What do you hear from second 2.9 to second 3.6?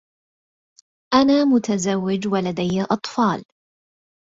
أطفال.